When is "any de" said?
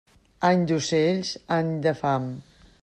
1.59-1.97